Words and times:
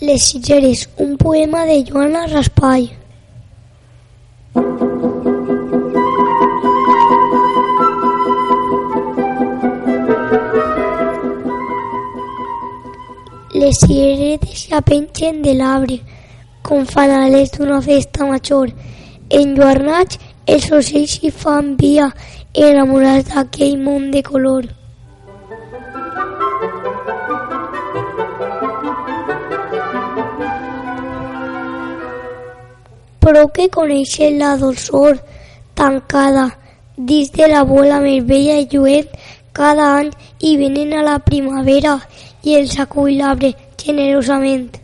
Les 0.00 0.18
Sitgeres, 0.18 0.88
un 0.98 1.16
poema 1.16 1.64
de 1.66 1.84
Joana 1.84 2.26
Raspall. 2.26 2.90
Les 13.54 13.78
cireretes 13.78 14.66
ja 14.68 14.80
pengen 14.82 15.42
de 15.42 15.54
l'arbre, 15.54 16.00
com 16.62 16.84
fanalets 16.84 17.54
d'una 17.56 17.80
festa 17.80 18.26
major. 18.26 18.74
Enlluernats, 19.30 20.18
els 20.46 20.72
ocells 20.72 21.20
s'hi 21.20 21.30
fan 21.30 21.76
via, 21.78 22.10
enamorats 22.52 23.30
d'aquell 23.30 23.78
món 23.78 24.10
de 24.10 24.26
color. 24.26 24.66
Però 33.24 33.46
que 33.56 33.70
coneixen 33.72 34.38
la 34.38 34.52
dolçor 34.60 35.16
tancada 35.74 36.50
dins 36.96 37.32
de 37.32 37.48
la 37.48 37.64
bola 37.64 38.02
més 38.04 38.22
bella 38.28 38.60
i 38.60 39.00
cada 39.56 39.86
any 39.96 40.12
i 40.40 40.56
venen 40.60 40.92
a 40.92 41.02
la 41.08 41.18
primavera 41.18 41.98
i 42.44 42.60
els 42.60 42.78
acull 42.78 43.16
l'arbre 43.16 43.54
generosament. 43.80 44.83